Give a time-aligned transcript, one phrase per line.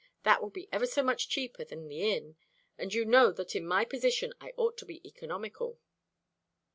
[0.23, 2.35] That will be ever so much cheaper than the inn;
[2.75, 5.79] and you know that in my position I ought to be economical."